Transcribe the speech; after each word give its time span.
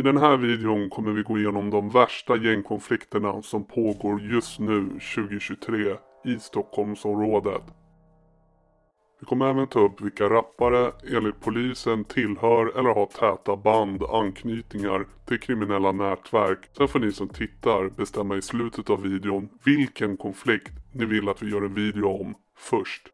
I 0.00 0.02
den 0.02 0.16
här 0.16 0.36
videon 0.36 0.90
kommer 0.90 1.12
vi 1.12 1.22
gå 1.22 1.38
igenom 1.38 1.70
de 1.70 1.90
värsta 1.90 2.36
gängkonflikterna 2.36 3.42
som 3.42 3.64
pågår 3.64 4.20
just 4.20 4.58
nu 4.58 4.88
2023 4.88 5.96
i 6.24 6.38
Stockholmsområdet. 6.38 7.62
Vi 9.20 9.26
kommer 9.26 9.50
även 9.50 9.66
ta 9.66 9.80
upp 9.80 10.00
vilka 10.00 10.30
rappare 10.30 10.92
enligt 11.16 11.40
polisen 11.40 12.04
tillhör 12.04 12.78
eller 12.78 12.94
har 12.94 13.06
täta 13.06 13.56
band, 13.56 14.02
anknytningar 14.02 15.06
till 15.26 15.40
kriminella 15.40 15.92
nätverk. 15.92 16.58
Sen 16.76 16.88
får 16.88 16.98
ni 16.98 17.12
som 17.12 17.28
tittar 17.28 17.88
bestämma 17.88 18.36
i 18.36 18.42
slutet 18.42 18.90
av 18.90 19.02
videon 19.02 19.48
vilken 19.64 20.16
konflikt 20.16 20.72
ni 20.92 21.04
vill 21.04 21.28
att 21.28 21.42
vi 21.42 21.50
gör 21.50 21.62
en 21.62 21.74
video 21.74 22.08
om 22.08 22.34
först. 22.58 23.08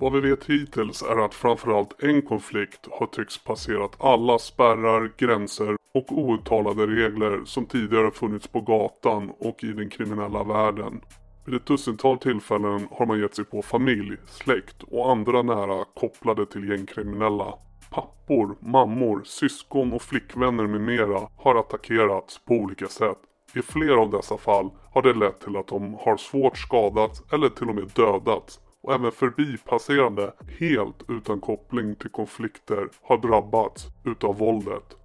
Vad 0.00 0.12
vi 0.12 0.20
vet 0.20 0.44
hittills 0.44 1.02
är 1.02 1.24
att 1.24 1.34
framförallt 1.34 2.02
en 2.02 2.22
konflikt 2.22 2.88
har 2.90 3.06
tycks 3.06 3.44
passerat 3.44 3.96
alla 3.98 4.38
spärrar, 4.38 5.12
gränser 5.16 5.77
och 5.98 6.18
outtalade 6.18 6.86
regler 6.86 7.44
som 7.44 7.66
tidigare 7.66 8.10
funnits 8.10 8.48
på 8.48 8.60
gatan 8.60 9.32
och 9.38 9.64
i 9.64 9.72
den 9.72 9.90
kriminella 9.90 10.44
världen. 10.44 11.00
Vid 11.44 11.54
ett 11.54 11.66
dussintal 11.66 12.18
tillfällen 12.18 12.88
har 12.90 13.06
man 13.06 13.20
gett 13.20 13.34
sig 13.34 13.44
på 13.44 13.62
familj, 13.62 14.16
släkt 14.26 14.82
och 14.82 15.10
andra 15.10 15.42
nära 15.42 15.84
kopplade 15.94 16.46
till 16.46 16.68
gängkriminella. 16.68 17.54
Pappor, 17.90 18.56
mammor, 18.60 19.22
syskon 19.24 19.92
och 19.92 20.02
flickvänner 20.02 20.66
med 20.66 20.80
mera 20.80 21.28
har 21.36 21.54
attackerats 21.54 22.44
på 22.44 22.54
olika 22.54 22.88
sätt. 22.88 23.18
I 23.54 23.62
flera 23.62 24.00
av 24.00 24.10
dessa 24.10 24.36
fall 24.36 24.70
har 24.92 25.02
det 25.02 25.14
lett 25.14 25.40
till 25.40 25.56
att 25.56 25.68
de 25.68 25.94
har 25.94 26.16
svårt 26.16 26.58
skadats 26.58 27.22
eller 27.32 27.48
till 27.48 27.68
och 27.68 27.74
med 27.74 27.90
dödats 27.94 28.60
och 28.82 28.94
även 28.94 29.12
förbipasserande 29.12 30.32
helt 30.58 31.04
utan 31.08 31.40
koppling 31.40 31.94
till 31.94 32.10
konflikter 32.10 32.88
har 33.02 33.18
drabbats 33.18 33.86
utav 34.04 34.38
våldet. 34.38 34.97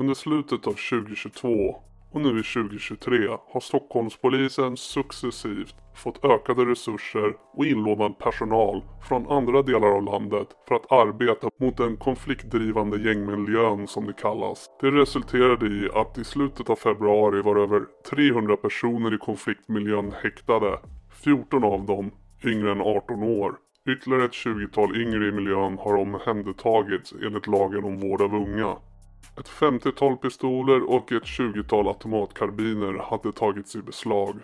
Under 0.00 0.14
slutet 0.14 0.66
av 0.66 0.72
2022 0.72 1.76
och 2.12 2.20
nu 2.20 2.28
i 2.28 2.42
2023 2.42 3.28
har 3.52 3.60
Stockholmspolisen 3.60 4.76
successivt 4.76 5.74
fått 5.94 6.24
ökade 6.24 6.64
resurser 6.64 7.34
och 7.52 7.66
inlånad 7.66 8.18
personal 8.18 8.82
från 9.08 9.30
andra 9.30 9.62
delar 9.62 9.88
av 9.88 10.02
landet 10.02 10.48
för 10.68 10.74
att 10.74 10.92
arbeta 10.92 11.50
mot 11.60 11.76
den 11.76 11.96
konfliktdrivande 11.96 12.98
gängmiljön 12.98 13.86
som 13.86 14.06
det 14.06 14.12
kallas. 14.12 14.66
Det 14.80 14.90
resulterade 14.90 15.66
i 15.66 15.88
att 15.94 16.18
i 16.18 16.24
slutet 16.24 16.70
av 16.70 16.76
februari 16.76 17.42
var 17.42 17.56
över 17.56 17.82
300 18.10 18.56
personer 18.56 19.14
i 19.14 19.18
konfliktmiljön 19.18 20.12
häktade. 20.22 20.78
14 21.24 21.64
av 21.64 21.86
dem 21.86 22.10
yngre 22.44 22.72
än 22.72 22.80
18 22.80 23.22
år. 23.22 23.54
Ytterligare 23.88 24.24
ett 24.24 24.32
20-tal 24.32 24.96
yngre 24.96 25.28
i 25.28 25.32
miljön 25.32 25.78
har 25.78 25.94
omhändertagits 25.94 27.14
enligt 27.26 27.46
lagen 27.46 27.84
om 27.84 28.00
vård 28.00 28.22
av 28.22 28.34
unga. 28.34 28.76
Ett 29.40 29.48
50-tal 29.48 30.16
pistoler 30.16 30.90
och 30.90 31.12
ett 31.12 31.22
20-tal 31.22 31.88
automatkarbiner 31.88 32.98
hade 33.10 33.32
tagits 33.32 33.76
i 33.76 33.82
beslag. 33.82 34.40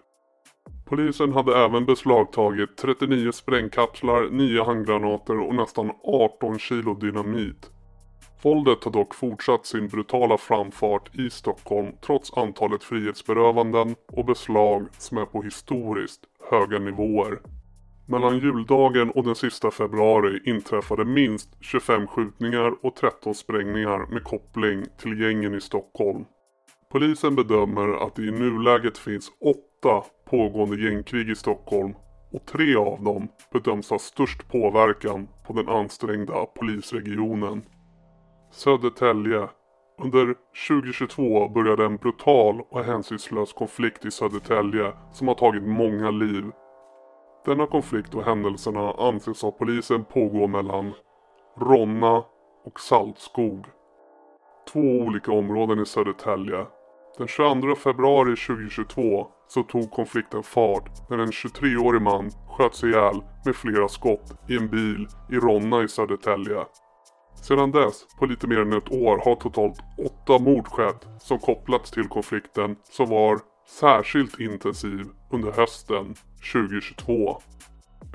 Polisen 0.84 1.32
hade 1.32 1.64
även 1.64 1.84
beslagtagit 1.84 2.76
39 2.76 3.32
sprängkapslar, 3.32 4.28
9 4.30 4.64
handgranater 4.64 5.40
och 5.40 5.54
nästan 5.54 5.90
18 6.04 6.58
kilo 6.58 6.94
dynamit. 6.94 7.70
Våldet 8.42 8.84
har 8.84 8.92
dock 8.92 9.14
fortsatt 9.14 9.66
sin 9.66 9.88
brutala 9.88 10.38
framfart 10.38 11.14
i 11.14 11.30
Stockholm 11.30 11.92
trots 12.06 12.32
antalet 12.32 12.84
frihetsberövanden 12.84 13.94
och 14.12 14.24
beslag 14.24 14.86
som 14.98 15.18
är 15.18 15.24
på 15.24 15.42
historiskt 15.42 16.20
höga 16.50 16.78
nivåer. 16.78 17.38
Mellan 18.08 18.38
juldagen 18.38 19.10
och 19.10 19.24
den 19.24 19.34
sista 19.34 19.70
februari 19.70 20.40
inträffade 20.44 21.04
minst 21.04 21.56
25 21.60 22.06
skjutningar 22.06 22.74
och 22.82 22.96
13 22.96 23.34
sprängningar 23.34 24.12
med 24.12 24.24
koppling 24.24 24.84
till 24.98 25.20
gängen 25.20 25.54
i 25.54 25.60
Stockholm. 25.60 26.24
Polisen 26.92 27.34
bedömer 27.34 28.06
att 28.06 28.14
det 28.14 28.22
i 28.22 28.30
nuläget 28.30 28.98
finns 28.98 29.30
8 29.40 30.04
pågående 30.30 30.76
gängkrig 30.76 31.30
i 31.30 31.34
Stockholm 31.34 31.94
och 32.32 32.46
tre 32.46 32.76
av 32.76 33.04
dem 33.04 33.28
bedöms 33.52 33.90
ha 33.90 33.98
störst 33.98 34.48
påverkan 34.48 35.28
på 35.46 35.52
den 35.52 35.68
ansträngda 35.68 36.46
polisregionen. 36.46 37.62
Södertälje. 38.52 39.48
Under 40.02 40.34
2022 40.68 41.48
började 41.48 41.84
en 41.84 41.96
brutal 41.96 42.60
och 42.70 42.84
hänsynslös 42.84 43.52
konflikt 43.52 44.04
i 44.04 44.10
Södertälje 44.10 44.92
som 45.12 45.28
har 45.28 45.34
tagit 45.34 45.62
många 45.62 46.10
liv 46.10 46.44
denna 47.46 47.66
konflikt 47.66 48.14
och 48.14 48.24
händelserna 48.24 48.92
anses 48.92 49.44
av 49.44 49.50
polisen 49.50 50.04
pågå 50.04 50.46
mellan 50.46 50.92
Ronna 51.60 52.24
och 52.64 52.80
Saltskog. 52.80 53.66
Två 54.72 54.80
olika 54.80 55.32
områden 55.32 55.80
i 55.80 55.86
Södertälje. 55.86 56.66
Den 57.18 57.28
22 57.28 57.74
februari 57.74 58.36
2022 58.36 59.26
så 59.48 59.62
tog 59.62 59.90
konflikten 59.90 60.42
fart 60.42 61.10
när 61.10 61.18
en 61.18 61.30
23-årig 61.30 62.02
man 62.02 62.30
sköts 62.48 62.84
ihjäl 62.84 63.22
med 63.44 63.56
flera 63.56 63.88
skott 63.88 64.38
i 64.48 64.56
en 64.56 64.68
bil 64.68 65.06
i 65.30 65.34
Ronna 65.34 65.82
i 65.82 65.88
Södertälje. 65.88 66.64
Sedan 67.42 67.70
dess, 67.70 68.06
på 68.18 68.26
lite 68.26 68.46
mer 68.46 68.60
än 68.60 68.72
ett 68.72 68.92
år, 68.92 69.22
har 69.24 69.34
totalt 69.34 69.78
åtta 70.06 70.38
mord 70.38 70.66
skett 70.66 71.06
som 71.18 71.38
kopplats 71.38 71.90
till 71.90 72.08
konflikten 72.08 72.76
som 72.82 73.08
var 73.08 73.38
särskilt 73.80 74.40
intensiv 74.40 75.04
under 75.30 75.52
hösten 75.52 76.14
2022. 76.52 77.42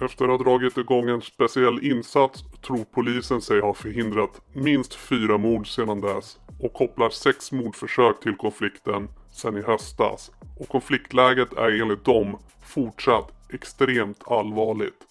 Efter 0.02 0.26
att 0.26 0.32
ha 0.32 0.38
dragit 0.38 0.78
igång 0.78 1.10
en 1.10 1.22
speciell 1.22 1.86
insats 1.86 2.44
tror 2.62 2.86
polisen 2.92 3.42
sig 3.42 3.60
ha 3.60 3.74
förhindrat 3.74 4.42
minst 4.54 4.96
fyra 4.96 5.38
mord 5.38 5.68
sedan 5.68 6.02
dess 6.02 6.40
och 6.60 6.74
kopplar 6.74 7.10
sex 7.10 7.52
mordförsök 7.52 8.20
till 8.20 8.36
konflikten 8.36 9.10
sedan 9.32 9.58
i 9.58 9.62
höstas. 9.62 10.32
Och 10.60 10.68
konfliktläget 10.68 11.54
är 11.54 11.82
enligt 11.82 12.06
dem 12.06 12.38
fortsatt 12.64 13.32
extremt 13.54 14.24
allvarligt. 14.28 15.08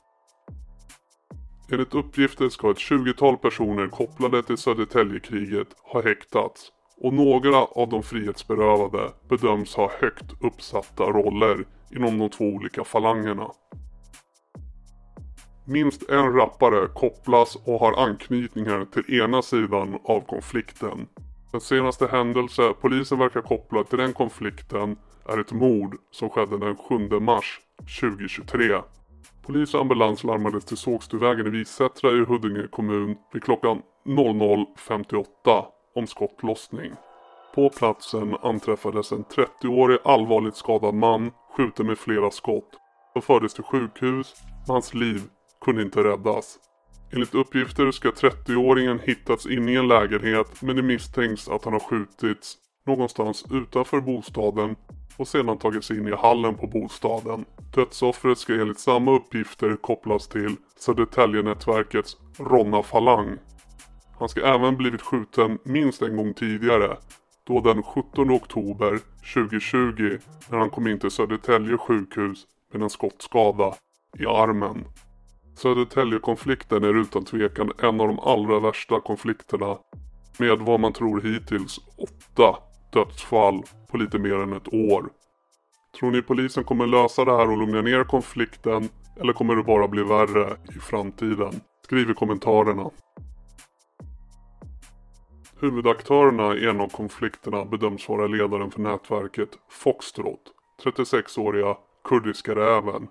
Enligt 1.73 1.95
uppgifter 1.95 2.49
ska 2.49 2.71
ett 2.71 2.77
20-tal 2.77 3.37
personer 3.37 3.87
kopplade 3.87 4.43
till 4.43 4.57
Södertäljekriget 4.57 5.69
ha 5.83 6.03
häktats 6.03 6.73
och 6.97 7.13
några 7.15 7.57
av 7.57 7.89
de 7.89 8.03
frihetsberövade 8.03 9.11
bedöms 9.29 9.75
ha 9.75 9.91
högt 10.01 10.43
uppsatta 10.43 11.05
roller 11.05 11.65
inom 11.97 12.19
de 12.19 12.29
två 12.29 12.45
olika 12.45 12.85
falangerna. 12.85 13.51
Minst 15.67 16.11
en 16.11 16.33
rappare 16.33 16.89
kopplas 16.95 17.57
och 17.57 17.81
har 17.81 18.03
anknytningar 18.03 18.85
till 18.85 19.21
ena 19.21 19.43
sidan 19.43 19.99
av 20.05 20.21
konflikten. 20.21 21.07
Den 21.53 21.61
senaste 21.61 22.07
händelse 22.07 22.75
polisen 22.81 23.19
verkar 23.19 23.43
koppla 23.43 23.85
till 23.85 23.99
den 23.99 24.13
konflikten 24.13 24.97
är 25.29 25.39
ett 25.39 25.53
mord 25.53 25.97
som 26.11 26.31
skedde 26.31 26.59
den 26.59 26.77
7 26.77 27.21
mars 27.21 27.61
2023. 28.01 28.81
Polis 29.47 29.75
och 29.75 29.81
ambulans 29.81 30.25
larmades 30.25 30.65
till 30.65 30.77
Sågstuvägen 30.77 31.47
i 31.47 31.51
Visättra 31.51 32.11
i 32.11 32.25
Huddinge 32.25 32.69
kommun 32.71 33.17
vid 33.33 33.43
klockan 33.43 33.83
00.58 34.07 35.65
om 35.95 36.07
skottlossning. 36.07 36.93
På 37.55 37.71
platsen 37.71 38.37
anträffades 38.43 39.13
en 39.13 39.25
30-årig 39.25 39.99
allvarligt 40.05 40.57
skadad 40.57 40.95
man 40.95 41.31
skjuten 41.57 41.87
med 41.87 41.99
flera 41.99 42.31
skott 42.31 42.71
och 43.15 43.25
fördes 43.25 43.55
till 43.55 43.65
sjukhus 43.65 44.35
men 44.67 44.75
hans 44.75 44.95
liv 44.95 45.23
kunde 45.65 45.83
inte 45.83 46.05
räddas. 46.05 46.59
Enligt 47.13 47.35
uppgifter 47.35 47.91
ska 47.91 48.11
30-åringen 48.11 48.99
hittats 49.03 49.47
inne 49.47 49.73
i 49.73 49.77
en 49.77 49.89
lägenhet 49.89 50.63
men 50.63 50.77
det 50.77 50.83
misstänks 50.83 51.49
att 51.49 51.65
han 51.65 51.73
har 51.73 51.81
skjutits 51.81 52.57
någonstans 52.87 53.45
utanför 53.51 54.01
bostaden 54.01 54.77
och 55.17 55.29
sedan 55.29 55.59
tagits 55.59 55.91
in 55.91 56.09
i 56.09 56.17
hallen 56.17 56.55
på 56.55 56.67
bostaden. 56.67 57.45
Dödsoffret 57.75 58.39
ska 58.39 58.55
enligt 58.55 58.79
samma 58.79 59.13
uppgifter 59.13 59.77
kopplas 59.77 60.29
till 60.29 60.57
Södertäljenätverkets 60.79 62.17
Ronna 62.39 62.83
Falang. 62.83 63.39
Han 64.19 64.29
ska 64.29 64.47
även 64.47 64.77
blivit 64.77 65.03
skjuten 65.03 65.59
minst 65.65 66.03
en 66.03 66.17
gång 66.17 66.35
tidigare 66.35 66.97
då 67.51 67.61
den 67.61 67.83
17 67.83 68.31
oktober 68.31 68.99
2020 69.35 70.19
när 70.51 70.59
han 70.59 70.71
kom 70.71 70.87
in 70.87 70.99
till 70.99 71.11
Södertälje 71.11 71.79
sjukhus 71.79 72.47
med 72.73 72.83
en 72.83 72.91
skottskada 72.91 73.75
i 74.19 74.27
armen. 74.27 74.85
Södertäljekonflikten 75.55 76.85
är 76.85 77.01
utan 77.01 77.25
tvekan 77.25 77.73
en 77.79 78.01
av 78.01 78.09
de 78.09 78.19
allra 78.19 78.61
värsta 78.61 79.01
konflikterna 79.01 79.79
med 80.39 80.59
vad 80.59 80.81
man 80.81 80.93
tror 80.93 81.21
hittills 81.21 81.81
åtta 81.97 82.59
dödsfall 82.93 83.63
på 83.91 83.97
lite 83.97 84.19
mer 84.19 84.35
än 84.35 84.53
ett 84.53 84.75
år. 84.75 85.09
Tror 86.01 86.11
ni 86.11 86.23
polisen 86.23 86.65
kommer 86.65 86.87
lösa 86.87 87.25
det 87.25 87.37
här 87.37 87.51
och 87.51 87.59
lugna 87.59 87.83
ner 87.83 88.05
konflikten 88.05 88.89
eller 89.21 89.33
kommer 89.33 89.57
det 89.57 89.63
bara 89.63 89.89
bli 89.89 90.03
värre 90.03 90.57
i 90.77 90.79
framtiden? 90.79 91.61
Skriv 91.85 92.11
i 92.11 92.15
kommentarerna. 92.15 92.91
Huvudaktörerna 95.63 96.55
i 96.55 96.69
en 96.69 96.81
av 96.81 96.89
konflikterna 96.89 97.65
bedöms 97.65 98.09
vara 98.09 98.27
ledaren 98.27 98.71
för 98.71 98.81
nätverket 98.81 99.49
Foxtrot, 99.71 100.41
36-åriga 100.85 101.77
kurdiska 102.05 102.55
räven. 102.55 103.09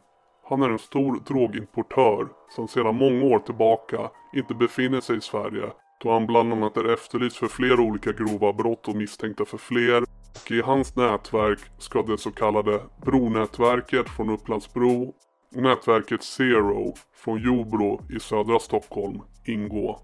Han 0.49 0.61
är 0.61 0.69
en 0.69 0.79
stor 0.79 1.19
drogimportör 1.27 2.27
som 2.49 2.67
sedan 2.67 2.95
många 2.95 3.25
år 3.25 3.39
tillbaka 3.39 4.09
inte 4.33 4.53
befinner 4.53 5.01
sig 5.01 5.17
i 5.17 5.21
Sverige 5.21 5.69
då 6.03 6.11
han 6.11 6.27
bland 6.27 6.53
annat 6.53 6.77
är 6.77 6.93
efterlyst 6.93 7.37
för 7.37 7.47
flera 7.47 7.81
olika 7.81 8.11
grova 8.11 8.53
brott 8.53 8.87
och 8.87 8.95
misstänkta 8.95 9.45
för 9.45 9.57
fler. 9.57 10.01
Och 10.45 10.51
i 10.51 10.61
hans 10.61 10.95
nätverk 10.95 11.59
ska 11.77 12.01
det 12.01 12.17
så 12.17 12.31
kallade 12.31 12.81
Bronätverket 13.05 14.09
från 14.09 14.29
Upplandsbro 14.29 15.13
och 15.55 15.61
nätverket 15.61 16.23
Zero 16.23 16.93
från 17.15 17.41
Jobro 17.41 18.01
i 18.15 18.19
södra 18.19 18.59
Stockholm 18.59 19.21
ingå. 19.45 19.99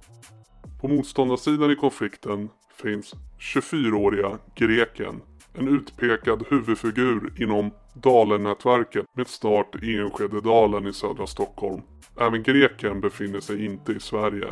På 0.85 0.89
motståndarsidan 0.89 1.71
i 1.71 1.75
konflikten 1.75 2.49
finns 2.81 3.13
24-åriga 3.39 4.39
greken. 4.55 5.21
En 5.53 5.67
utpekad 5.67 6.45
huvudfigur 6.49 7.33
inom 7.37 7.71
Dalen-nätverket 7.93 9.05
med 9.17 9.27
start 9.27 9.83
i 9.83 9.97
Enskededalen 9.97 10.87
i 10.87 10.93
södra 10.93 11.27
Stockholm. 11.27 11.81
Även 12.19 12.43
greken 12.43 13.01
befinner 13.01 13.39
sig 13.39 13.65
inte 13.65 13.91
i 13.91 13.99
Sverige. 13.99 14.47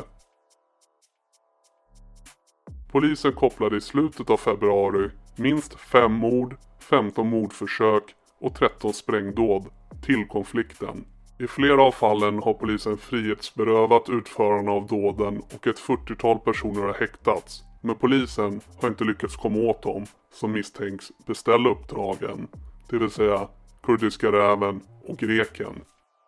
Polisen 2.91 3.33
kopplade 3.33 3.77
i 3.77 3.81
slutet 3.81 4.29
av 4.29 4.37
februari 4.37 5.09
minst 5.37 5.79
5 5.79 6.13
mord, 6.13 6.55
15 6.89 7.29
mordförsök 7.29 8.03
och 8.39 8.55
13 8.55 8.93
sprängdåd 8.93 9.65
till 10.05 10.27
konflikten. 10.27 11.05
I 11.43 11.47
flera 11.47 11.83
av 11.83 11.91
fallen 11.91 12.39
har 12.43 12.53
polisen 12.53 12.97
frihetsberövat 12.97 14.09
utförarna 14.09 14.71
av 14.71 14.87
dåden 14.87 15.41
och 15.55 15.67
ett 15.67 15.79
40-tal 15.79 16.39
personer 16.39 16.81
har 16.81 16.93
häktats. 16.93 17.63
Men 17.81 17.95
polisen 17.95 18.61
har 18.81 18.89
inte 18.89 19.03
lyckats 19.03 19.35
komma 19.35 19.59
åt 19.59 19.81
dem 19.81 20.05
som 20.33 20.51
misstänks 20.51 21.11
beställa 21.27 21.69
uppdragen. 21.69 22.47
Det 22.89 22.97
vill 22.97 23.09
säga 23.09 23.47
kurdiska 23.83 24.31
räven 24.31 24.81
och 25.07 25.17
greken. 25.17 25.81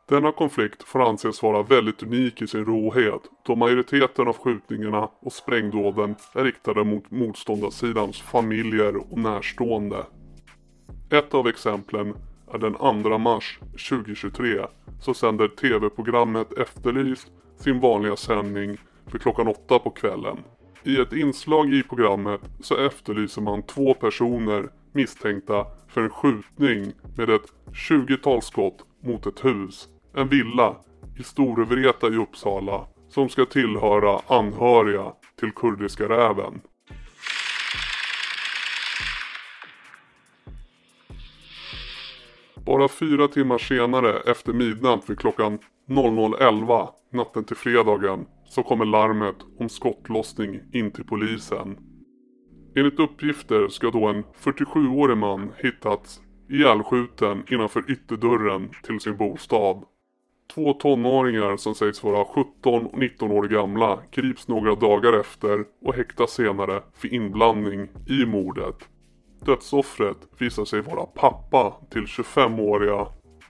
Denna 0.09 0.31
konflikt 0.31 0.83
får 0.83 1.09
anses 1.09 1.43
vara 1.43 1.63
väldigt 1.63 2.03
unik 2.03 2.41
i 2.41 2.47
sin 2.47 2.65
råhet 2.65 3.21
då 3.45 3.55
majoriteten 3.55 4.27
av 4.27 4.37
skjutningarna 4.37 5.09
och 5.21 5.33
sprängdåden 5.33 6.15
är 6.33 6.43
riktade 6.43 6.83
mot 6.83 7.11
motståndarsidans 7.11 8.21
familjer 8.21 8.95
och 8.95 9.17
närstående. 9.17 10.05
Ett 11.09 11.33
av 11.33 11.47
exemplen 11.47 12.13
den 12.59 12.73
2 13.03 13.17
mars 13.17 13.59
2023 13.89 14.65
så 15.01 15.13
sänder 15.13 15.47
tv-programmet 15.47 16.53
Efterlyst 16.53 17.27
sin 17.57 17.79
vanliga 17.79 18.15
sändning 18.15 18.77
för 19.07 19.17
klockan 19.17 19.47
8 19.47 19.79
på 19.79 19.89
kvällen. 19.89 20.37
I 20.83 20.97
ett 21.01 21.13
inslag 21.13 21.73
i 21.73 21.83
programmet 21.83 22.41
så 22.59 22.77
efterlyser 22.77 23.41
man 23.41 23.63
två 23.63 23.93
personer 23.93 24.69
misstänkta 24.91 25.65
för 25.87 26.01
en 26.01 26.09
skjutning 26.09 26.93
med 27.17 27.29
ett 27.29 27.53
20-tal 27.89 28.41
skott 28.41 28.85
mot 29.03 29.25
ett 29.25 29.45
hus, 29.45 29.89
en 30.13 30.27
villa 30.27 30.75
i 31.19 31.23
Storvreta 31.23 32.07
i 32.07 32.17
Uppsala 32.17 32.87
som 33.09 33.29
ska 33.29 33.45
tillhöra 33.45 34.19
anhöriga 34.27 35.13
till 35.39 35.51
kurdiska 35.51 36.09
räven. 36.09 36.61
Bara 42.75 42.87
fyra 42.87 43.27
timmar 43.27 43.57
senare 43.57 44.19
efter 44.19 44.53
midnatt 44.53 45.09
vid 45.09 45.19
klockan 45.19 45.59
00.11 45.89 46.89
natten 47.11 47.43
till 47.43 47.55
fredagen 47.55 48.25
så 48.45 48.63
kommer 48.63 48.85
larmet 48.85 49.35
om 49.59 49.69
skottlossning 49.69 50.59
in 50.73 50.91
till 50.91 51.03
polisen. 51.03 51.77
Enligt 52.75 52.99
uppgifter 52.99 53.67
ska 53.67 53.91
då 53.91 54.05
en 54.07 54.23
47-årig 54.23 55.17
man 55.17 55.51
hittats 55.57 56.21
ihjälskjuten 56.49 57.43
innanför 57.51 57.91
ytterdörren 57.91 58.69
till 58.83 58.99
sin 58.99 59.17
bostad. 59.17 59.83
Två 60.53 60.73
tonåringar 60.73 61.57
som 61.57 61.75
sägs 61.75 62.03
vara 62.03 62.25
17 62.25 62.85
och 62.85 62.97
19 62.99 63.31
år 63.31 63.43
gamla 63.43 63.99
grips 64.11 64.47
några 64.47 64.75
dagar 64.75 65.19
efter 65.19 65.65
och 65.81 65.93
häktas 65.93 66.31
senare 66.31 66.81
för 66.93 67.13
inblandning 67.13 67.87
i 68.07 68.25
mordet. 68.25 68.89
Dödsoffret 69.39 70.17
visar 70.37 70.65
sig 70.65 70.81
vara 70.81 71.05
pappa 71.05 71.73
till 71.89 72.05
25-åriga 72.05 73.07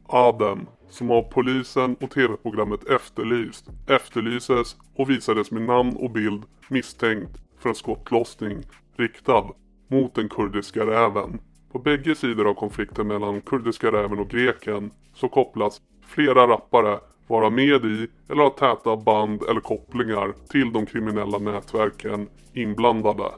Adem 0.07 0.67
som 0.89 1.11
av 1.11 1.21
polisen 1.21 1.95
och 2.01 2.11
tv-programmet 2.11 2.89
Efterlyst 2.89 3.65
efterlyses 3.87 4.75
och 4.95 5.09
visades 5.09 5.51
med 5.51 5.61
namn 5.61 5.95
och 5.95 6.11
bild 6.11 6.43
misstänkt 6.69 7.37
för 7.59 7.69
en 7.69 7.75
skottlossning 7.75 8.63
riktad 8.97 9.43
mot 9.87 10.15
den 10.15 10.29
kurdiska 10.29 10.85
räven. 10.85 11.39
På 11.71 11.79
bägge 11.79 12.15
sidor 12.15 12.47
av 12.49 12.53
konflikten 12.53 13.07
mellan 13.07 13.41
kurdiska 13.41 13.91
räven 13.91 14.19
och 14.19 14.29
greken 14.29 14.91
så 15.13 15.29
kopplas 15.29 15.81
flera 16.01 16.47
rappare 16.47 16.99
vara 17.27 17.49
med 17.49 17.85
i 17.85 18.07
eller 18.29 18.43
ha 18.43 18.49
täta 18.49 18.97
band 18.97 19.43
eller 19.49 19.61
kopplingar 19.61 20.33
till 20.49 20.73
de 20.73 20.85
kriminella 20.85 21.37
nätverken 21.37 22.27
inblandade. 22.53 23.31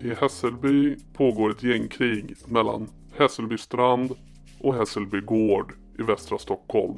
I 0.00 0.14
Hässelby 0.14 0.96
pågår 1.14 1.50
ett 1.50 1.62
gängkrig 1.62 2.34
mellan 2.46 2.88
Hässelby 3.18 3.58
strand 3.58 4.12
och 4.60 4.74
Hässelby 4.74 5.20
gård 5.20 5.72
i 5.98 6.02
västra 6.02 6.38
Stockholm. 6.38 6.94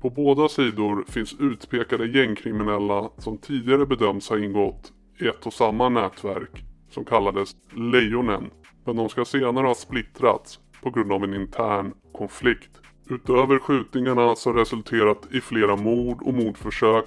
På 0.00 0.10
båda 0.10 0.48
sidor 0.48 1.04
finns 1.08 1.34
utpekade 1.40 2.06
gängkriminella 2.06 3.10
som 3.18 3.38
tidigare 3.38 3.86
bedöms 3.86 4.28
ha 4.28 4.38
ingått 4.38 4.92
i 5.20 5.26
ett 5.26 5.46
och 5.46 5.52
samma 5.52 5.88
nätverk 5.88 6.64
som 6.90 7.04
kallades 7.04 7.56
Lejonen. 7.76 8.50
Men 8.84 8.96
de 8.96 9.08
ska 9.08 9.24
senare 9.24 9.66
ha 9.66 9.74
splittrats 9.74 10.58
på 10.82 10.90
grund 10.90 11.12
av 11.12 11.24
en 11.24 11.34
intern 11.34 11.92
konflikt. 12.12 12.70
Utöver 13.10 13.58
skjutningarna 13.58 14.36
som 14.36 14.54
resulterat 14.56 15.28
i 15.30 15.40
flera 15.40 15.76
mord 15.76 16.22
och 16.22 16.34
mordförsök 16.34 17.06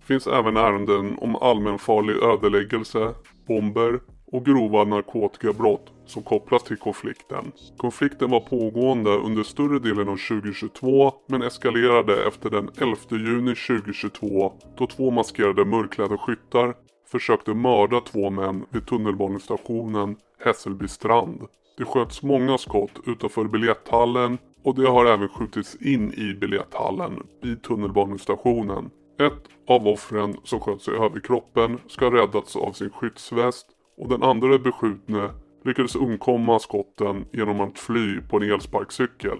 finns 0.00 0.26
även 0.26 0.56
ärenden 0.56 1.18
om 1.18 1.36
allmänfarlig 1.36 2.16
ödeläggelse, 2.16 3.14
bomber 3.46 4.00
och 4.32 4.44
grova 4.44 4.84
narkotikabrott 4.84 5.92
som 6.06 6.22
kopplas 6.22 6.62
till 6.62 6.76
konflikten. 6.76 7.52
Konflikten 7.76 8.30
var 8.30 8.40
pågående 8.40 9.10
under 9.10 9.42
större 9.42 9.78
delen 9.78 10.08
av 10.08 10.16
2022 10.16 11.12
men 11.26 11.42
eskalerade 11.42 12.26
efter 12.26 12.50
den 12.50 12.70
11 12.78 12.96
juni 13.10 13.54
2022 13.54 14.52
då 14.78 14.86
två 14.86 15.10
maskerade 15.10 15.64
mörkklädda 15.64 16.18
skyttar 16.18 16.74
försökte 17.12 17.54
mörda 17.54 18.00
två 18.00 18.30
män 18.30 18.66
vid 18.70 18.86
tunnelbanestationen 18.86 20.16
Hässelby 20.44 20.88
strand. 20.88 21.42
Det 21.78 21.84
sköts 21.84 22.22
många 22.22 22.58
skott 22.58 23.00
utanför 23.06 23.44
biljetthallen 23.44 24.38
och 24.64 24.74
det 24.74 24.88
har 24.88 25.06
även 25.06 25.28
skjutits 25.28 25.76
in 25.76 26.12
i 26.12 26.34
biljetthallen 26.34 27.22
vid 27.42 27.62
tunnelbanestationen. 27.62 28.90
Ett 29.18 29.48
av 29.68 29.88
offren 29.88 30.36
som 30.44 30.60
sköts 30.60 30.88
i 30.88 30.90
överkroppen 30.90 31.78
ska 31.86 32.04
ha 32.04 32.16
räddats 32.16 32.56
av 32.56 32.72
sin 32.72 32.90
skyddsväst 32.90 33.66
och 33.96 34.08
den 34.08 34.22
andra 34.22 34.58
beskjutne 34.58 35.30
lyckades 35.64 35.96
undkomma 35.96 36.58
skotten 36.58 37.24
genom 37.32 37.60
att 37.60 37.78
fly 37.78 38.20
på 38.20 38.36
en 38.36 38.50
elsparkcykel. 38.50 39.38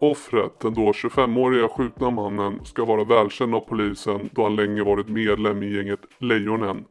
Offret, 0.00 0.60
den 0.60 0.74
då 0.74 0.92
25-åriga 0.92 1.68
skjutna 1.68 2.10
mannen, 2.10 2.64
ska 2.64 2.84
vara 2.84 3.04
välkänd 3.04 3.54
av 3.54 3.60
polisen 3.60 4.28
då 4.32 4.42
han 4.42 4.56
länge 4.56 4.82
varit 4.82 5.08
medlem 5.08 5.62
i 5.62 5.76
gänget 5.76 6.00
Lejonen 6.18 6.84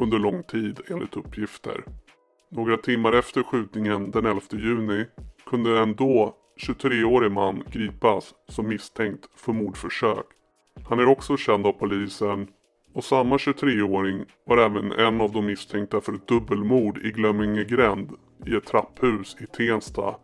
under 0.00 0.18
lång 0.18 0.42
tid 0.42 0.80
enligt 0.90 1.16
uppgifter. 1.16 1.84
Några 2.50 2.76
timmar 2.76 3.12
efter 3.12 3.42
skjutningen 3.42 4.10
den 4.10 4.26
11 4.26 4.40
juni 4.50 5.04
kunde 5.46 5.80
en 5.80 5.94
då 5.94 6.34
23-årig 6.66 7.32
man 7.32 7.62
gripas 7.72 8.34
som 8.48 8.68
misstänkt 8.68 9.28
för 9.36 9.52
mordförsök. 9.52 10.26
Han 10.88 10.98
är 10.98 11.06
också 11.06 11.36
känd 11.36 11.66
av 11.66 11.72
polisen 11.72 12.48
och 12.96 13.04
samma 13.04 13.36
23-åring 13.36 14.24
var 14.44 14.58
även 14.58 14.92
en 14.92 15.20
av 15.20 15.32
de 15.32 15.46
misstänkta 15.46 16.00
för 16.00 16.12
ett 16.12 16.28
dubbelmord 16.28 16.98
i 16.98 17.10
Glömmingegränd 17.10 18.12
i 18.46 18.54
ett 18.54 18.66
trapphus 18.66 19.36
i 19.40 19.46
Tensta 19.46 20.14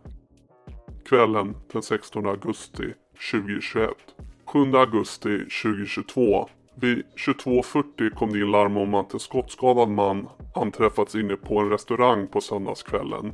kvällen 1.05 1.55
den 1.71 1.81
16 1.81 2.27
augusti 2.27 2.83
2021. 3.31 3.89
7 4.45 4.59
augusti 4.75 5.37
2022 5.37 6.49
vid 6.75 7.03
22.40 7.15 8.09
kom 8.09 8.33
det 8.33 8.39
in 8.39 8.51
larm 8.51 8.77
om 8.77 8.93
att 8.93 9.13
en 9.13 9.19
skottskadad 9.19 9.89
man 9.89 10.29
anträffats 10.55 11.15
inne 11.15 11.35
på 11.35 11.59
en 11.59 11.69
restaurang 11.69 12.27
på 12.27 12.41
söndagskvällen. 12.41 13.31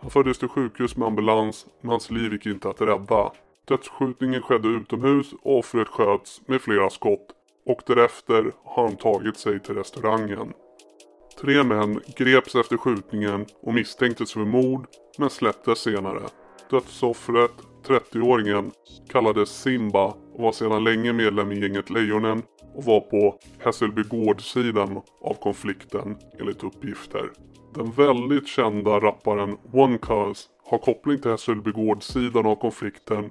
Han 0.00 0.10
fördes 0.10 0.38
till 0.38 0.48
sjukhus 0.48 0.96
med 0.96 1.08
ambulans 1.08 1.66
men 1.80 1.90
hans 1.90 2.10
liv 2.10 2.32
gick 2.32 2.46
inte 2.46 2.68
att 2.68 2.80
rädda. 2.80 3.32
Dödsskjutningen 3.68 4.42
skedde 4.42 4.68
utomhus 4.68 5.32
och 5.42 5.58
offret 5.58 5.88
sköts 5.88 6.48
med 6.48 6.60
flera 6.60 6.90
skott 6.90 7.34
och 7.66 7.80
därefter 7.86 8.52
har 8.64 8.88
han 8.88 8.96
tagit 8.96 9.36
sig 9.36 9.60
till 9.60 9.74
restaurangen. 9.74 10.52
Tre 11.40 11.62
män 11.62 12.00
greps 12.16 12.54
efter 12.54 12.76
skjutningen 12.76 13.46
och 13.62 13.74
misstänktes 13.74 14.32
för 14.32 14.44
mord 14.44 14.86
men 15.18 15.30
släpptes 15.30 15.78
senare. 15.78 16.22
Dödsoffret, 16.70 17.52
30-åringen, 17.86 18.70
kallades 19.08 19.48
Simba 19.62 20.04
och 20.04 20.42
var 20.42 20.52
sedan 20.52 20.84
länge 20.84 21.12
medlem 21.12 21.52
i 21.52 21.60
gänget 21.60 21.90
Lejonen 21.90 22.42
och 22.74 22.84
var 22.84 23.00
på 23.00 23.38
Hässelby 23.58 24.02
gårdsidan 24.02 25.00
av 25.20 25.34
konflikten 25.34 26.16
enligt 26.40 26.64
uppgifter. 26.64 27.30
Den 27.74 27.90
väldigt 27.90 28.48
kända 28.48 28.90
rapparen 28.90 29.56
One 29.72 29.98
Cause 29.98 30.48
har 30.64 30.78
koppling 30.78 31.18
till 31.18 31.30
Hässelby 31.30 31.70
gårdsidan 31.70 32.46
av 32.46 32.56
konflikten 32.56 33.30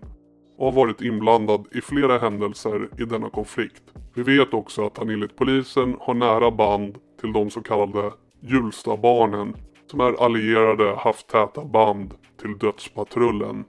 och 0.58 0.66
har 0.66 0.72
varit 0.72 1.02
inblandad 1.02 1.68
i 1.72 1.82
flera 1.82 2.20
händelser 2.20 2.90
i 3.00 3.06
denna 3.06 3.30
konflikt. 3.30 3.84
Vi 4.16 4.24
vet 4.24 4.54
också 4.54 4.86
att 4.86 4.98
han 4.98 5.10
enligt 5.10 5.36
polisen 5.36 5.98
har 6.00 6.14
nära 6.14 6.52
band 6.52 6.98
till 7.22 7.34
de 7.34 7.50
så 7.50 7.62
kallade 7.62 8.12
Hjulstabarnen 8.40 9.56
som 9.92 10.00
är 10.00 10.24
allierade 10.24 10.96
haft 10.96 11.28
täta 11.28 11.66
band 11.66 12.14
till 12.42 12.58
dödspatrullen. 12.58 13.66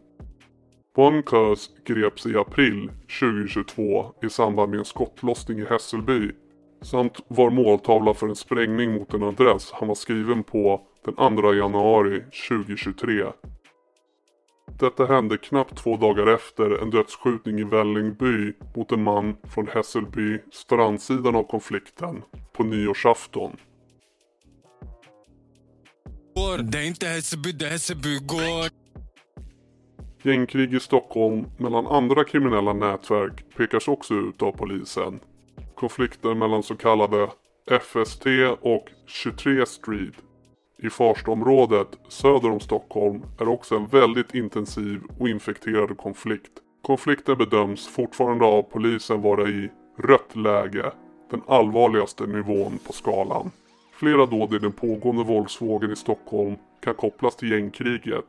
Von 0.96 1.22
Kös 1.22 1.70
greps 1.86 2.26
i 2.26 2.36
april 2.36 2.90
2022 3.20 4.12
i 4.22 4.30
samband 4.30 4.70
med 4.70 4.78
en 4.78 4.84
skottlossning 4.84 5.58
i 5.58 5.64
Hässelby 5.64 6.30
samt 6.82 7.20
var 7.28 7.50
måltavla 7.50 8.14
för 8.14 8.28
en 8.28 8.36
sprängning 8.36 8.94
mot 8.94 9.14
en 9.14 9.22
adress 9.22 9.72
han 9.72 9.88
var 9.88 9.94
skriven 9.94 10.42
på 10.42 10.80
den 11.04 11.36
2 11.36 11.54
januari 11.54 12.22
2023. 12.48 13.24
Detta 14.78 15.06
hände 15.06 15.38
knappt 15.38 15.76
två 15.76 15.96
dagar 15.96 16.26
efter 16.26 16.82
en 16.82 16.90
dödsskjutning 16.90 17.58
i 17.58 17.64
Vällingby 17.64 18.52
mot 18.74 18.92
en 18.92 19.02
man 19.02 19.36
från 19.54 19.66
Hässelby, 19.66 20.38
strandsidan 20.52 21.36
av 21.36 21.42
konflikten, 21.42 22.22
på 22.52 22.64
nyårsafton. 22.64 23.56
Det 26.62 26.78
är 26.78 26.86
inte 26.86 27.06
Hässelby, 27.06 27.52
det 27.52 27.66
är 27.66 27.70
Hässelby 27.70 28.18
går. 28.18 28.70
Gängkrig 30.22 30.74
i 30.74 30.80
Stockholm 30.80 31.46
mellan 31.58 31.86
andra 31.86 32.24
kriminella 32.24 32.72
nätverk 32.72 33.44
pekas 33.56 33.88
också 33.88 34.14
ut 34.14 34.42
av 34.42 34.52
polisen. 34.52 35.20
Konflikter 35.74 36.34
mellan 36.34 36.62
så 36.62 36.76
kallade 36.76 37.28
FST 37.80 38.26
och 38.60 38.88
23 39.06 39.66
Street 39.66 40.14
i 40.78 40.90
Farstaområdet 40.90 41.88
söder 42.08 42.50
om 42.50 42.60
Stockholm 42.60 43.22
är 43.40 43.48
också 43.48 43.76
en 43.76 43.86
väldigt 43.86 44.34
intensiv 44.34 45.00
och 45.18 45.28
infekterad 45.28 45.98
konflikt. 45.98 46.52
Konflikten 46.82 47.38
bedöms 47.38 47.88
fortfarande 47.88 48.44
av 48.44 48.62
polisen 48.62 49.22
vara 49.22 49.48
i 49.48 49.70
rött 49.98 50.36
läge, 50.36 50.92
den 51.30 51.42
allvarligaste 51.46 52.26
nivån 52.26 52.78
på 52.86 52.92
skalan. 52.92 53.50
Flera 53.92 54.26
dåd 54.26 54.54
i 54.54 54.58
den 54.58 54.72
pågående 54.72 55.24
våldsvågen 55.24 55.92
i 55.92 55.96
Stockholm 55.96 56.56
kan 56.80 56.94
kopplas 56.94 57.36
till 57.36 57.50
gängkriget. 57.50 58.24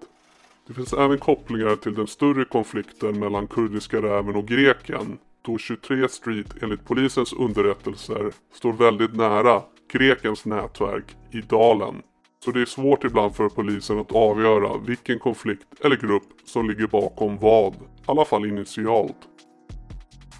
Det 0.67 0.73
finns 0.73 0.93
även 0.93 1.17
kopplingar 1.17 1.75
till 1.75 1.95
den 1.95 2.07
större 2.07 2.45
konflikten 2.45 3.19
mellan 3.19 3.47
kurdiska 3.47 4.01
räven 4.01 4.35
och 4.35 4.47
greken 4.47 5.17
då 5.41 5.57
23 5.57 6.09
Street 6.09 6.63
enligt 6.63 6.85
polisens 6.85 7.33
underrättelser 7.33 8.31
står 8.53 8.73
väldigt 8.73 9.15
nära 9.15 9.61
grekens 9.93 10.45
nätverk 10.45 11.15
i 11.31 11.41
dalen. 11.41 12.01
Så 12.45 12.51
det 12.51 12.61
är 12.61 12.65
svårt 12.65 13.03
ibland 13.03 13.35
för 13.35 13.49
polisen 13.49 13.99
att 13.99 14.11
avgöra 14.11 14.77
vilken 14.77 15.19
konflikt 15.19 15.67
eller 15.83 15.95
grupp 15.95 16.23
som 16.43 16.69
ligger 16.69 16.87
bakom 16.87 17.37
vad, 17.37 17.73
i 17.73 17.77
alla 18.05 18.25
fall 18.25 18.45
initialt. 18.45 19.17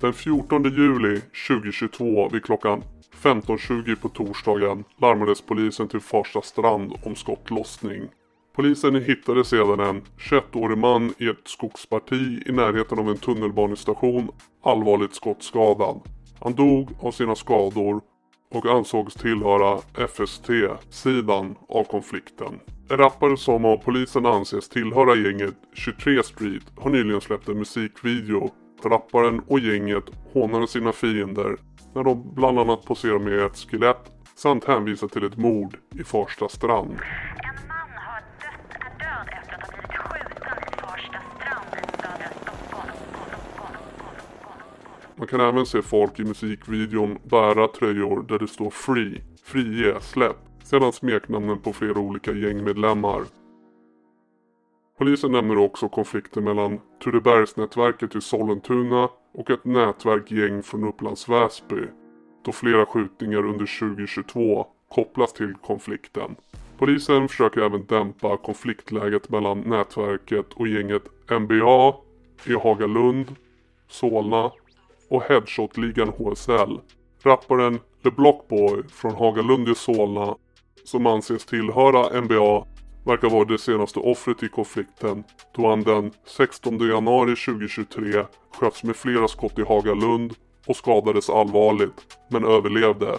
Den 0.02 0.14
14 0.14 0.64
juli 0.64 1.22
2022 1.48 2.30
vid 2.30 2.44
klockan 2.44 2.84
15.20 3.22 3.96
på 3.96 4.10
torsdagen 4.10 4.84
larmades 5.02 5.42
polisen 5.42 5.88
till 5.88 6.00
Farsta 6.00 6.42
strand 6.42 6.94
om 7.04 7.16
skottlossning. 7.16 8.02
Polisen 8.56 8.96
hittade 8.96 9.46
sedan 9.46 9.80
en 9.80 10.02
21-årig 10.32 10.78
man 10.78 11.14
i 11.18 11.28
ett 11.28 11.48
skogsparti 11.48 12.44
i 12.46 12.52
närheten 12.52 13.00
av 13.00 13.10
en 13.10 13.18
tunnelbanestation 13.18 14.30
allvarligt 14.64 15.16
skottskadad. 15.16 16.02
Han 16.42 16.54
dog 16.54 16.90
av 17.00 17.12
sina 17.12 17.36
skador 17.36 18.02
och 18.56 18.66
ansågs 18.66 19.14
tillhöra 19.14 19.80
FST-sidan 20.08 21.56
av 21.70 21.84
konflikten. 21.84 22.60
En 22.90 22.98
rappare 22.98 23.38
som 23.38 23.66
av 23.66 23.78
polisen 23.78 24.26
anses 24.26 24.70
tillhöra 24.70 25.16
gänget 25.16 25.56
23 25.74 26.24
Street 26.24 26.64
har 26.78 26.90
nyligen 26.90 27.22
släppt 27.22 27.50
en 27.50 27.58
musikvideo. 27.60 28.50
där 28.84 28.90
Rapparen 28.90 29.40
och 29.48 29.60
gänget 29.60 30.04
hånade 30.34 30.68
sina 30.68 30.92
fiender 30.92 31.58
när 31.96 32.04
de 32.04 32.34
bland 32.36 32.60
annat 32.60 32.86
poserar 32.86 33.20
med 33.20 33.40
ett 33.40 33.58
skelett 33.58 34.12
samt 34.36 34.66
hänvisar 34.66 35.08
till 35.08 35.24
ett 35.24 35.38
mord 35.38 35.78
i 36.00 36.04
Farsta 36.04 36.50
strand. 36.50 36.98
Man 45.18 45.28
kan 45.28 45.40
även 45.40 45.66
se 45.66 45.82
folk 45.82 46.20
i 46.20 46.24
musikvideon 46.24 47.18
bära 47.24 47.68
tröjor 47.68 48.26
där 48.28 48.40
det 48.40 48.48
står 48.48 48.70
Free, 48.70 49.22
Frige, 49.44 50.02
Släpp, 50.02 50.38
sedan 50.64 50.94
smeknamnen 50.94 51.60
på 51.60 51.74
flera 51.74 52.00
olika 52.00 52.34
gängmedlemmar. 52.34 53.22
Polisen 54.98 55.32
nämner 55.32 55.58
också 55.58 55.90
konflikter 55.90 56.42
mellan 56.42 56.80
Turebergsnätverket 57.04 58.16
i 58.16 58.22
Sollentuna 58.22 59.10
och 59.34 59.50
ett 59.50 59.66
nätverk 59.66 60.32
gäng 60.32 60.64
från 60.64 60.88
Upplands 60.88 61.30
Väsby, 61.30 61.82
då 62.46 62.52
flera 62.52 62.86
skjutningar 62.86 63.46
under 63.46 63.80
2022 63.80 64.68
kopplas 64.90 65.34
till 65.34 65.54
konflikten. 65.54 66.36
Polisen 66.78 67.28
försöker 67.28 67.62
även 67.62 67.86
dämpa 67.86 68.38
konfliktläget 68.38 69.30
mellan 69.30 69.60
nätverket 69.60 70.54
och 70.54 70.68
gänget 70.68 71.04
NBA 71.40 71.96
i 72.46 72.54
Hagalund, 72.54 73.36
Solna 73.88 74.52
och 75.10 75.24
headshotligan 75.24 76.10
HSL. 76.10 76.80
Rapparen 77.24 77.80
The 78.04 78.12
Blockboy 78.12 78.84
från 78.90 79.16
Hagalund 79.16 79.70
i 79.70 79.76
Solna 79.76 80.36
som 80.84 81.06
anses 81.06 81.46
tillhöra 81.46 82.22
NBA 82.22 82.66
verkar 83.06 83.30
vara 83.30 83.46
det 83.46 83.58
senaste 83.58 84.00
offret 84.00 84.44
i 84.44 84.50
konflikten 84.50 85.24
då 85.56 85.70
han 85.70 85.84
den 85.84 86.12
16 86.26 86.80
januari 86.80 87.36
2023 87.36 88.26
sköts 88.60 88.84
med 88.84 88.96
flera 88.96 89.28
skott 89.28 89.60
i 89.60 89.62
Hagalund 89.62 90.34
och 90.68 90.76
skadades 90.76 91.30
allvarligt 91.30 92.18
men 92.30 92.46
överlevde. 92.46 93.18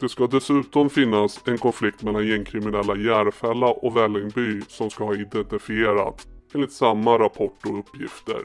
Det 0.00 0.08
ska 0.08 0.26
dessutom 0.26 0.90
finnas 0.90 1.40
en 1.46 1.58
konflikt 1.58 2.02
mellan 2.02 2.26
gängkriminella 2.26 2.96
Järfälla 2.96 3.66
och 3.66 3.96
Vällingby 3.96 4.62
som 4.68 4.90
ska 4.90 5.04
ha 5.04 5.14
identifierats 5.14 6.26
enligt 6.54 6.72
samma 6.72 7.18
rapport 7.18 7.58
och 7.66 7.78
uppgifter. 7.78 8.40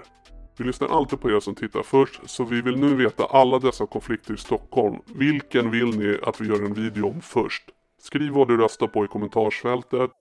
Vi 0.58 0.64
lyssnar 0.64 0.88
alltid 0.88 1.22
på 1.22 1.32
er 1.32 1.40
som 1.40 1.56
tittar 1.56 1.84
först, 1.84 2.30
så 2.30 2.44
vi 2.44 2.62
vill 2.62 2.78
nu 2.78 2.96
veta 2.96 3.26
alla 3.26 3.60
dessa 3.60 3.86
konflikter 3.86 4.34
i 4.34 4.38
Stockholm. 4.38 4.96
Vilken 5.16 5.72
vill 5.72 5.98
ni 6.00 6.18
att 6.24 6.42
vi 6.42 6.48
gör 6.48 6.66
en 6.66 6.74
video 6.74 7.08
om 7.08 7.22
först? 7.22 7.64
Skriv 8.02 8.32
vad 8.32 8.48
du 8.48 8.58
röstar 8.58 8.88
på 8.88 9.06
i 9.06 9.08
kommentarsfältet. 9.08 10.12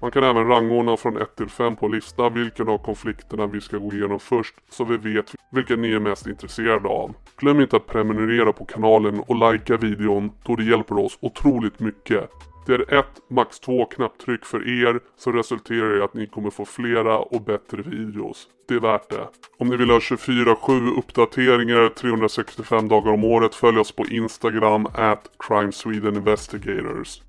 Man 0.00 0.10
kan 0.10 0.24
även 0.24 0.46
rangordna 0.46 0.96
från 0.96 1.16
1 1.16 1.36
till 1.36 1.48
5 1.48 1.76
på 1.76 1.88
listan 1.88 2.34
vilken 2.34 2.68
av 2.68 2.78
konflikterna 2.78 3.46
vi 3.46 3.60
ska 3.60 3.78
gå 3.78 3.92
igenom 3.92 4.20
först 4.20 4.54
så 4.70 4.84
vi 4.84 4.96
vet 4.96 5.34
vilken 5.50 5.82
ni 5.82 5.92
är 5.92 6.00
mest 6.00 6.26
intresserade 6.26 6.88
av. 6.88 7.14
Glöm 7.36 7.60
inte 7.60 7.76
att 7.76 7.86
prenumerera 7.86 8.52
på 8.52 8.64
kanalen 8.64 9.20
och 9.20 9.52
likea 9.52 9.76
videon 9.76 10.30
då 10.44 10.56
det 10.56 10.64
hjälper 10.64 10.98
oss 10.98 11.18
otroligt 11.20 11.80
mycket. 11.80 12.30
Det 12.70 12.76
är 12.76 12.98
ett, 12.98 13.20
max 13.28 13.60
två 13.60 13.84
knapptryck 13.84 14.44
för 14.44 14.84
er 14.84 15.00
som 15.16 15.32
resulterar 15.32 15.98
i 15.98 16.02
att 16.02 16.14
ni 16.14 16.26
kommer 16.26 16.50
få 16.50 16.64
flera 16.64 17.18
och 17.18 17.42
bättre 17.42 17.82
videos. 17.82 18.48
Det 18.68 18.74
är 18.74 18.80
värt 18.80 19.10
det. 19.10 19.28
Om 19.58 19.68
ni 19.68 19.76
vill 19.76 19.90
ha 19.90 19.98
24-7 19.98 20.98
uppdateringar 20.98 21.88
365 21.88 22.88
dagar 22.88 23.12
om 23.12 23.24
året 23.24 23.54
följ 23.54 23.78
oss 23.78 23.92
på 23.92 24.06
Instagram 24.06 24.86
at 24.86 25.30
Crime 25.38 25.72
Sweden 25.72 26.16
Investigators. 26.16 27.20